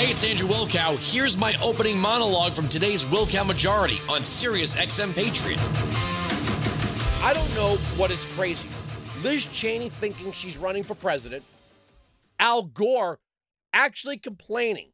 [0.00, 0.96] Hey, it's Andrew Wilkow.
[1.12, 5.58] Here's my opening monologue from today's Wilkow Majority on Sirius XM Patriot.
[7.22, 8.70] I don't know what is crazy.
[9.22, 11.44] Liz Cheney thinking she's running for president,
[12.38, 13.18] Al Gore
[13.74, 14.92] actually complaining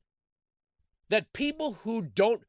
[1.09, 2.43] that people who don't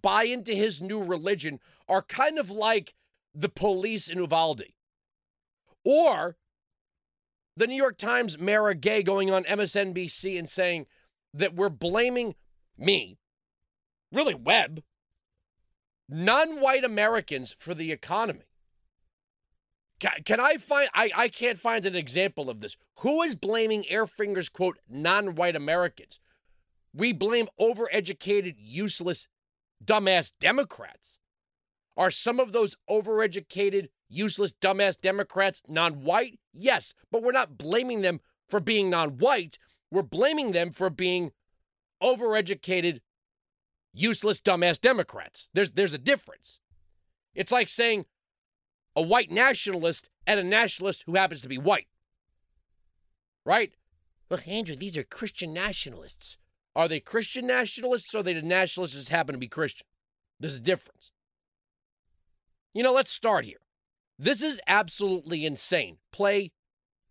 [0.00, 1.58] buy into his new religion
[1.88, 2.94] are kind of like
[3.34, 4.62] the police in Uvalde.
[5.84, 6.36] Or
[7.56, 10.86] the New York Times Mara Gay going on MSNBC and saying
[11.34, 12.34] that we're blaming
[12.78, 13.18] me,
[14.12, 14.82] really Webb,
[16.08, 18.46] non white Americans for the economy.
[19.98, 22.76] Can, can I find, I, I can't find an example of this.
[23.00, 26.20] Who is blaming Airfinger's quote, non white Americans?
[26.92, 29.26] We blame overeducated, useless,
[29.84, 31.18] dumbass Democrats.
[31.96, 36.38] Are some of those overeducated, useless, dumbass Democrats non white?
[36.52, 39.58] Yes, but we're not blaming them for being non white.
[39.94, 41.30] We're blaming them for being
[42.02, 43.00] overeducated,
[43.92, 45.48] useless, dumbass Democrats.
[45.54, 46.58] There's, there's a difference.
[47.32, 48.06] It's like saying
[48.96, 51.86] a white nationalist and a nationalist who happens to be white.
[53.46, 53.74] Right?
[54.30, 56.38] Look, Andrew, these are Christian nationalists.
[56.74, 59.86] Are they Christian nationalists or are they the nationalists that happen to be Christian?
[60.40, 61.12] There's a difference.
[62.72, 63.60] You know, let's start here.
[64.18, 65.98] This is absolutely insane.
[66.10, 66.50] Play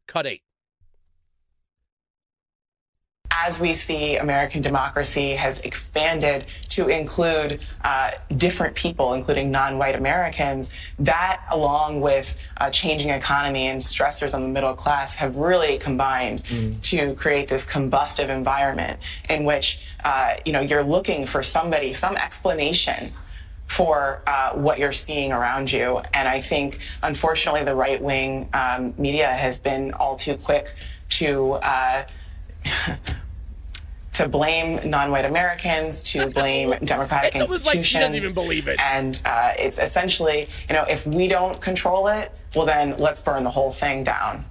[0.05, 0.43] cut eight
[3.41, 10.71] as we see American democracy has expanded to include uh, different people, including non-white Americans,
[10.99, 16.43] that along with a changing economy and stressors on the middle class have really combined
[16.45, 16.79] mm.
[16.81, 22.15] to create this combustive environment in which, uh, you know, you're looking for somebody, some
[22.17, 23.11] explanation
[23.67, 25.99] for uh, what you're seeing around you.
[26.13, 30.75] And I think, unfortunately, the right wing um, media has been all too quick
[31.09, 32.03] to uh,
[34.13, 37.75] to blame non-white Americans, to blame democratic it's institutions.
[37.75, 38.79] Like she doesn't even believe it.
[38.79, 43.43] And uh, it's essentially, you know, if we don't control it, well, then let's burn
[43.43, 44.45] the whole thing down.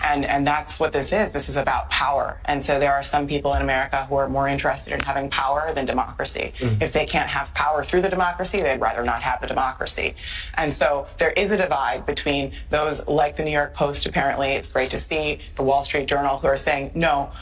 [0.00, 1.32] And, and that's what this is.
[1.32, 2.40] This is about power.
[2.44, 5.72] And so there are some people in America who are more interested in having power
[5.74, 6.52] than democracy.
[6.58, 6.80] Mm-hmm.
[6.82, 10.14] If they can't have power through the democracy, they'd rather not have the democracy.
[10.54, 14.70] And so there is a divide between those like the New York Post, apparently, it's
[14.70, 17.32] great to see, the Wall Street Journal, who are saying, no,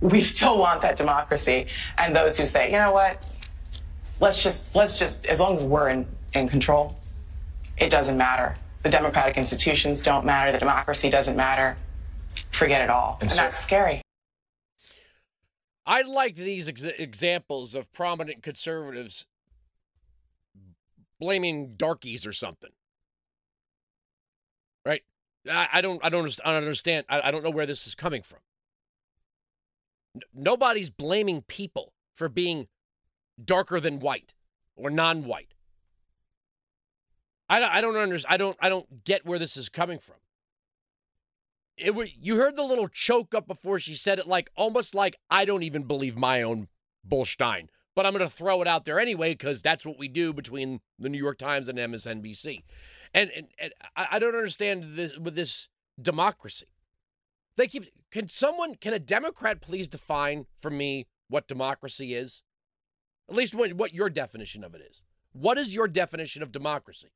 [0.00, 1.66] we still want that democracy.
[1.98, 3.26] And those who say, you know what,
[4.20, 6.96] let's just, let's just, as long as we're in, in control,
[7.76, 8.56] it doesn't matter.
[8.82, 10.52] The democratic institutions don't matter.
[10.52, 11.76] The democracy doesn't matter.
[12.50, 13.14] Forget it all.
[13.14, 14.02] And, and so- that's scary.
[15.84, 19.24] I like these ex- examples of prominent conservatives
[21.18, 22.70] blaming darkies or something.
[24.84, 25.02] Right?
[25.50, 26.04] I, I don't.
[26.04, 26.38] I don't.
[26.44, 27.06] I don't understand.
[27.08, 28.40] I, I don't know where this is coming from
[30.34, 32.68] nobody's blaming people for being
[33.42, 34.34] darker than white
[34.76, 35.54] or non-white.
[37.48, 38.32] I, I don't understand.
[38.32, 38.56] I don't.
[38.60, 40.16] I don't get where this is coming from.
[41.76, 45.44] It you heard the little choke up before she said it, like almost like I
[45.44, 46.68] don't even believe my own
[47.08, 50.32] bullstein, but I'm going to throw it out there anyway because that's what we do
[50.32, 52.64] between the New York Times and MSNBC.
[53.14, 55.68] And and, and I, I don't understand this with this
[56.00, 56.66] democracy.
[57.56, 62.42] They keep can someone can a Democrat please define for me what democracy is?
[63.28, 65.02] At least what, what your definition of it is.
[65.32, 67.12] What is your definition of democracy?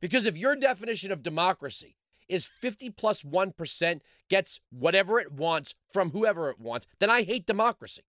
[0.00, 1.96] Because if your definition of democracy
[2.28, 3.52] is 50 plus 1
[4.28, 8.02] gets whatever it wants from whoever it wants, then I hate democracy.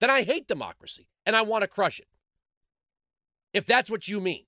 [0.00, 2.08] Then I hate democracy and I want to crush it.
[3.52, 4.44] If that's what you mean.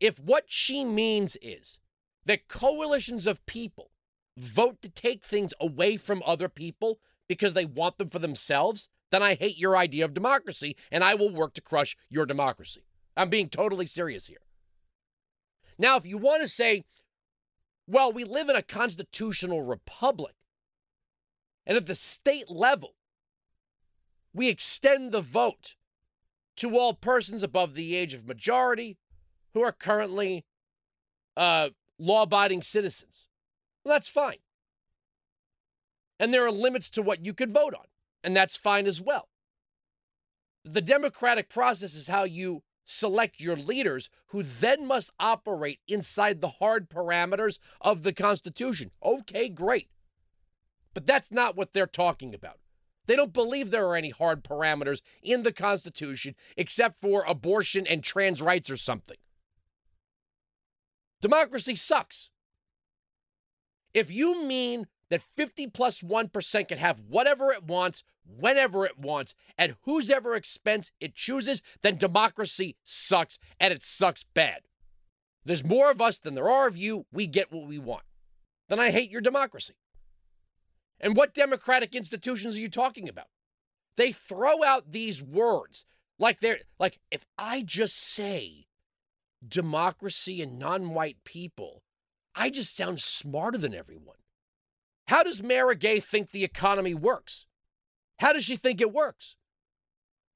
[0.00, 1.80] If what she means is
[2.24, 3.90] that coalitions of people
[4.38, 9.22] vote to take things away from other people because they want them for themselves, then
[9.22, 12.84] I hate your idea of democracy and I will work to crush your democracy.
[13.16, 14.38] I'm being totally serious here.
[15.78, 16.84] Now, if you want to say,
[17.86, 20.34] well, we live in a constitutional republic,
[21.66, 22.94] and at the state level,
[24.34, 25.74] we extend the vote
[26.56, 28.96] to all persons above the age of majority
[29.54, 30.44] who are currently
[31.36, 33.27] uh, law abiding citizens.
[33.88, 34.36] Well, that's fine.
[36.20, 37.86] And there are limits to what you could vote on,
[38.22, 39.30] and that's fine as well.
[40.62, 46.50] The democratic process is how you select your leaders who then must operate inside the
[46.60, 48.90] hard parameters of the Constitution.
[49.02, 49.88] Okay, great.
[50.92, 52.58] But that's not what they're talking about.
[53.06, 58.04] They don't believe there are any hard parameters in the Constitution except for abortion and
[58.04, 59.16] trans rights or something.
[61.22, 62.28] Democracy sucks.
[63.94, 66.30] If you mean that 50 plus 1
[66.68, 71.96] can have whatever it wants, whenever it wants, at whose ever expense it chooses, then
[71.96, 74.62] democracy sucks and it sucks bad.
[75.44, 77.06] There's more of us than there are of you.
[77.10, 78.04] We get what we want.
[78.68, 79.74] Then I hate your democracy.
[81.00, 83.28] And what democratic institutions are you talking about?
[83.96, 85.86] They throw out these words
[86.18, 88.66] like they're like if I just say
[89.46, 91.82] democracy and non-white people,
[92.34, 94.16] I just sound smarter than everyone.
[95.08, 97.46] How does Mara Gay think the economy works?
[98.18, 99.36] How does she think it works?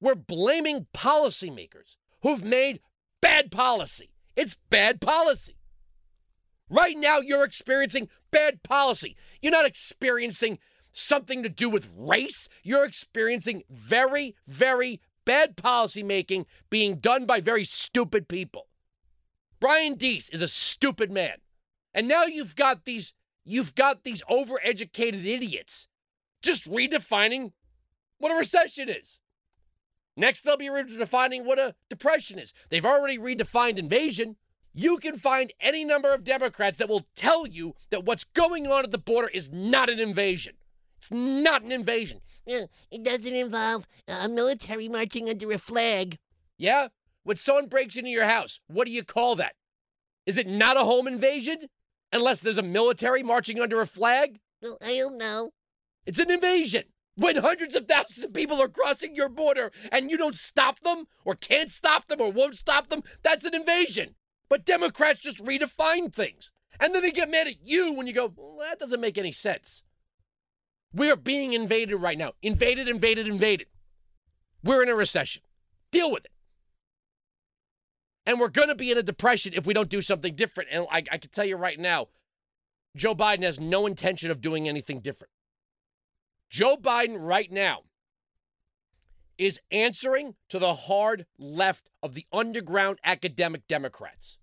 [0.01, 2.81] We're blaming policymakers who've made
[3.21, 4.09] bad policy.
[4.35, 5.55] It's bad policy.
[6.69, 9.15] Right now, you're experiencing bad policy.
[9.41, 10.59] You're not experiencing
[10.91, 12.49] something to do with race.
[12.63, 18.67] You're experiencing very, very bad policy making being done by very stupid people.
[19.59, 21.37] Brian Deese is a stupid man.
[21.93, 23.13] And now you've got these
[23.45, 25.87] you've got these overeducated idiots
[26.41, 27.53] just redefining
[28.19, 29.19] what a recession is.
[30.15, 32.53] Next, they'll be redefining what a depression is.
[32.69, 34.35] They've already redefined invasion.
[34.73, 38.83] You can find any number of Democrats that will tell you that what's going on
[38.83, 40.53] at the border is not an invasion.
[40.97, 42.21] It's not an invasion.
[42.45, 46.17] It doesn't involve a military marching under a flag.
[46.57, 46.89] Yeah?
[47.23, 49.55] When someone breaks into your house, what do you call that?
[50.25, 51.69] Is it not a home invasion?
[52.13, 54.39] Unless there's a military marching under a flag?
[54.61, 55.51] Well, I don't know.
[56.05, 56.83] It's an invasion.
[57.15, 61.05] When hundreds of thousands of people are crossing your border and you don't stop them,
[61.25, 64.13] or can't stop them, or won't stop them, that's an invasion.
[64.47, 66.51] But Democrats just redefine things.
[66.79, 69.31] And then they get mad at you when you go, well, that doesn't make any
[69.31, 69.81] sense.
[70.93, 72.33] We are being invaded right now.
[72.43, 73.67] Invaded, invaded, invaded.
[74.63, 75.41] We're in a recession.
[75.91, 76.31] Deal with it.
[78.25, 80.69] And we're going to be in a depression if we don't do something different.
[80.71, 82.07] And I, I can tell you right now,
[82.95, 85.31] Joe Biden has no intention of doing anything different.
[86.49, 87.81] Joe Biden right now
[89.37, 94.37] is answering to the hard left of the underground academic Democrats.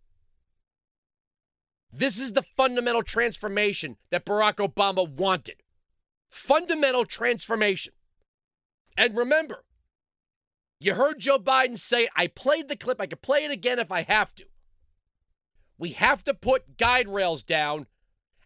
[1.93, 5.62] This is the fundamental transformation that Barack Obama wanted.
[6.29, 7.93] Fundamental transformation.
[8.97, 9.65] And remember,
[10.81, 13.00] you heard Joe Biden say, I played the clip.
[13.00, 14.44] I could play it again if I have to.
[15.79, 17.87] We have to put guide rails down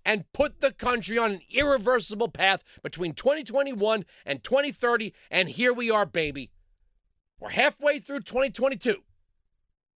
[0.05, 5.15] and put the country on an irreversible path between 2021 and 2030.
[5.31, 6.51] And here we are, baby.
[7.41, 9.03] We're halfway through 2022.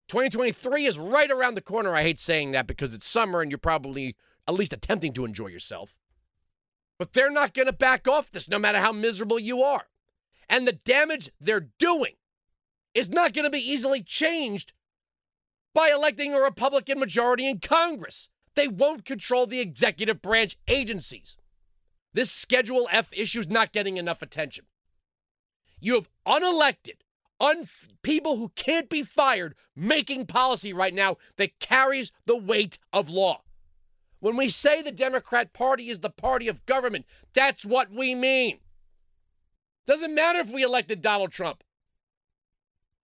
[0.08, 1.94] 2023 is right around the corner.
[1.94, 5.48] I hate saying that because it's summer and you're probably at least attempting to enjoy
[5.48, 5.96] yourself.
[6.98, 9.86] But they're not going to back off this no matter how miserable you are.
[10.48, 12.14] And the damage they're doing
[12.98, 14.72] is not going to be easily changed
[15.74, 18.28] by electing a Republican majority in Congress.
[18.54, 21.36] They won't control the executive branch agencies.
[22.12, 24.64] This Schedule F issue is not getting enough attention.
[25.80, 27.02] You have unelected,
[27.38, 27.68] un-
[28.02, 33.42] people who can't be fired making policy right now that carries the weight of law.
[34.18, 38.58] When we say the Democrat Party is the party of government, that's what we mean.
[39.86, 41.62] Doesn't matter if we elected Donald Trump.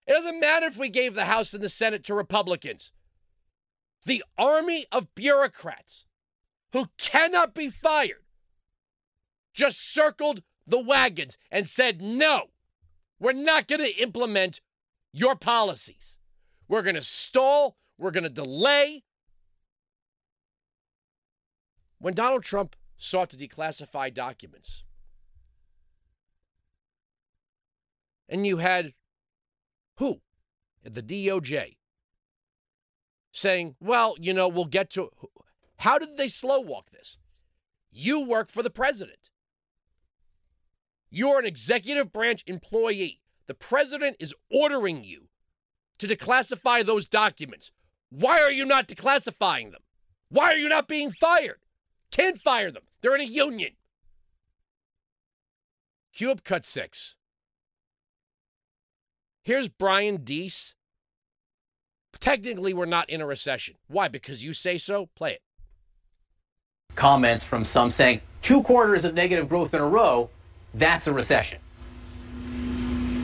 [0.06, 2.92] It doesn't matter if we gave the House and the Senate to Republicans.
[4.04, 6.04] The army of bureaucrats
[6.72, 8.24] who cannot be fired
[9.54, 12.50] just circled the wagons and said, no,
[13.18, 14.60] we're not going to implement
[15.12, 16.16] your policies.
[16.68, 19.04] We're going to stall, we're going to delay.
[21.98, 24.84] When Donald Trump sought to declassify documents,
[28.28, 28.92] and you had
[29.96, 30.20] who?
[30.82, 31.76] The DOJ.
[33.32, 35.10] Saying, well, you know, we'll get to.
[35.78, 37.18] How did they slow walk this?
[37.90, 39.30] You work for the president.
[41.10, 43.20] You're an executive branch employee.
[43.46, 45.28] The president is ordering you
[45.98, 47.70] to declassify those documents.
[48.10, 49.82] Why are you not declassifying them?
[50.28, 51.60] Why are you not being fired?
[52.10, 52.84] Can't fire them.
[53.00, 53.72] They're in a union.
[56.12, 57.16] Cube cut six.
[59.44, 60.72] Here's Brian Deese.
[62.18, 63.74] Technically, we're not in a recession.
[63.88, 64.08] Why?
[64.08, 65.10] Because you say so?
[65.14, 65.42] Play it.
[66.94, 70.30] Comments from some saying two quarters of negative growth in a row,
[70.72, 71.58] that's a recession.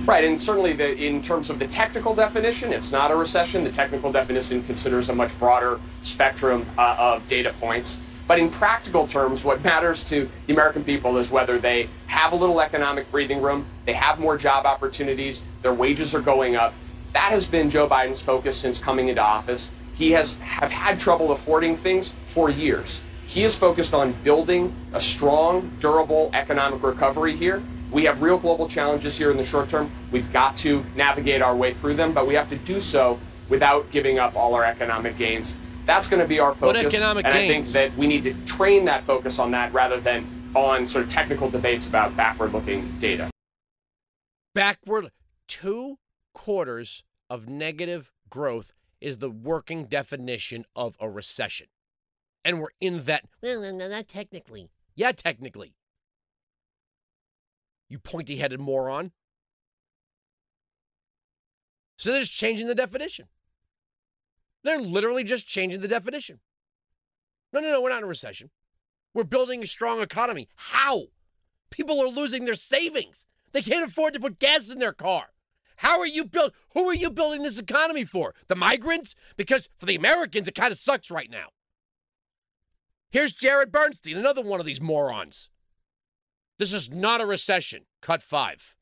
[0.05, 3.65] Right, and certainly the, in terms of the technical definition, it's not a recession.
[3.65, 7.99] The technical definition considers a much broader spectrum uh, of data points.
[8.27, 12.37] But in practical terms, what matters to the American people is whether they have a
[12.37, 16.75] little economic breathing room, they have more job opportunities, their wages are going up.
[17.13, 19.71] That has been Joe Biden's focus since coming into office.
[19.95, 23.01] He has have had trouble affording things for years.
[23.27, 27.63] He is focused on building a strong, durable economic recovery here.
[27.93, 29.91] We have real global challenges here in the short term.
[30.11, 33.89] We've got to navigate our way through them, but we have to do so without
[33.93, 35.55] giving up all our economic gains.
[35.87, 36.83] That's going to be our focus.
[36.83, 37.51] What economic and gains?
[37.51, 41.05] I think that we need to train that focus on that rather than on sort
[41.05, 43.31] of technical debates about backward looking data.
[44.55, 45.11] Backward,
[45.47, 45.99] two
[46.35, 51.69] quarters of negative growth is the working definition of a recession.
[52.45, 53.25] And we're in that.
[53.43, 54.71] Well, no, no, not technically.
[54.95, 55.75] Yeah, technically.
[57.89, 59.13] You pointy headed moron.
[61.97, 63.27] So they're just changing the definition.
[64.65, 66.41] They're literally just changing the definition.
[67.53, 68.51] No, no, no, we're not in a recession.
[69.15, 70.49] We're building a strong economy.
[70.55, 71.05] How?
[71.71, 73.27] People are losing their savings.
[73.53, 75.31] They can't afford to put gas in their car.
[75.77, 76.53] How are you build?
[76.75, 78.35] Who are you building this economy for?
[78.49, 79.15] The migrants?
[79.37, 81.49] Because for the Americans, it kind of sucks right now.
[83.11, 85.49] Here's Jared Bernstein, another one of these morons.
[86.59, 87.87] This is not a recession.
[88.03, 88.77] Cut five.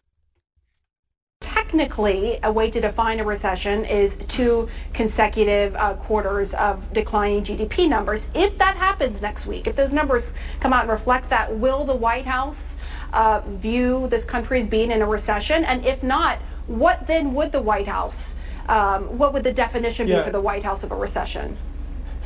[1.72, 7.86] Technically, a way to define a recession is two consecutive uh, quarters of declining GDP
[7.86, 8.26] numbers.
[8.34, 11.94] If that happens next week, if those numbers come out and reflect that, will the
[11.94, 12.76] White House
[13.12, 15.62] uh, view this country as being in a recession?
[15.62, 18.34] And if not, what then would the White House,
[18.66, 20.20] um, what would the definition Yeah.
[20.20, 21.58] be for the White House of a recession?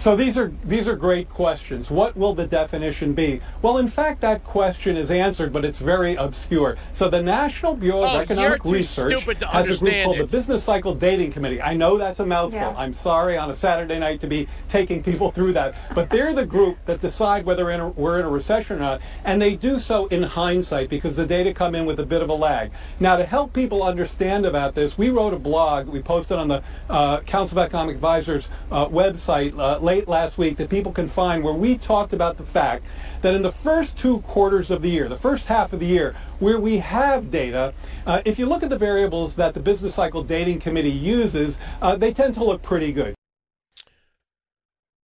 [0.03, 1.89] So these are these are great questions.
[1.89, 3.41] What will the definition be?
[3.63, 6.77] Well, in fact, that question is answered, but it's very obscure.
[6.93, 10.19] So the National Bureau Oh, of Economic Research has a group called it.
[10.19, 11.63] the Business Cycle Dating Committee.
[11.63, 12.59] I know that's a mouthful.
[12.59, 12.75] Yeah.
[12.77, 16.47] I'm sorry on a Saturday night to be taking people through that, but they're the
[16.47, 19.79] group that decide whether in a, we're in a recession or not, and they do
[19.79, 22.73] so in hindsight because the data come in with a bit of a lag.
[22.99, 26.61] Now, to help people understand about this, we wrote a blog we posted on the
[26.91, 31.45] uh, Council of Economic Advisors uh, website uh, late last week that people can find
[31.45, 32.83] where we talked about the fact
[33.21, 36.17] that in the first two quarters of the year, the first half of the year,
[36.39, 37.75] where we have data,
[38.07, 41.95] uh, if you look at the variables that the Business Cycle Dating Committee uses, uh,
[41.95, 43.15] they tend to look pretty good.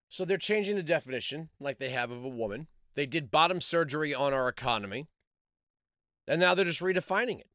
[0.08, 2.68] So they're changing the definition, like they have of a woman.
[2.96, 5.08] They did bottom surgery on our economy,
[6.30, 7.50] and now they're just redefining it.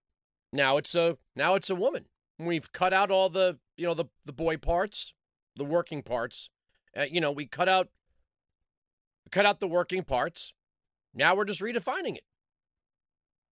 [0.53, 2.05] Now it's a now it's a woman.
[2.39, 5.15] We've cut out all the you know the the boy parts,
[5.57, 6.51] the working parts.
[6.97, 7.89] Uh, you know we cut out
[9.31, 10.53] cut out the working parts.
[11.15, 12.25] Now we're just redefining it.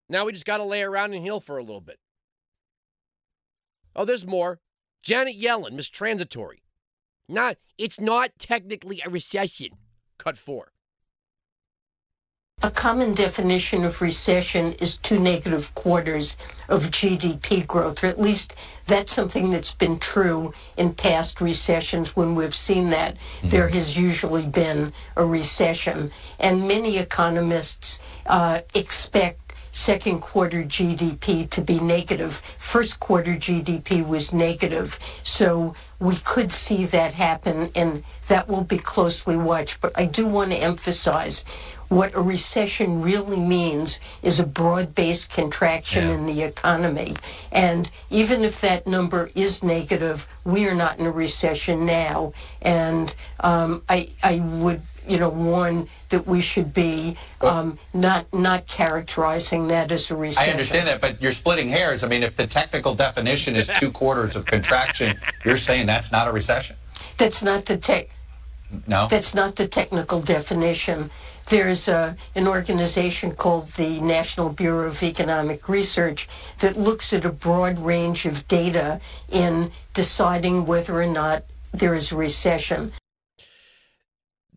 [0.09, 1.99] Now we just got to lay around and heal for a little bit.
[3.95, 4.59] Oh, there's more.
[5.03, 6.63] Janet Yellen, Miss Transitory.
[7.27, 9.69] Not, it's not technically a recession.
[10.17, 10.70] Cut four.
[12.63, 16.37] A common definition of recession is two negative quarters
[16.69, 18.53] of GDP growth, or at least
[18.85, 22.15] that's something that's been true in past recessions.
[22.15, 26.11] When we've seen that, there has usually been a recession.
[26.39, 32.43] And many economists uh, expect second quarter GDP to be negative.
[32.59, 34.99] First quarter GDP was negative.
[35.23, 39.81] So we could see that happen, and that will be closely watched.
[39.81, 41.43] But I do want to emphasize
[41.91, 47.13] what a recession really means is a broad-based contraction in the economy.
[47.51, 52.31] And even if that number is negative, we are not in a recession now.
[52.61, 58.67] And um, I, I would, you know, warn that we should be um, not not
[58.67, 60.49] characterizing that as a recession.
[60.49, 62.05] I understand that, but you're splitting hairs.
[62.05, 66.29] I mean, if the technical definition is two quarters of contraction, you're saying that's not
[66.29, 66.77] a recession?
[67.17, 68.07] That's not the tech.
[68.87, 69.07] No?
[69.09, 71.09] That's not the technical definition.
[71.51, 76.29] There's a, an organization called the National Bureau of Economic Research
[76.59, 81.43] that looks at a broad range of data in deciding whether or not
[81.73, 82.93] there is a recession.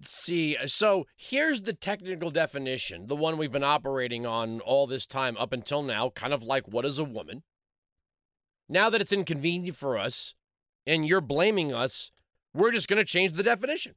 [0.04, 5.36] See, so here's the technical definition, the one we've been operating on all this time
[5.36, 7.42] up until now, kind of like what is a woman?
[8.68, 10.36] Now that it's inconvenient for us
[10.86, 12.12] and you're blaming us,
[12.54, 13.96] we're just going to change the definition.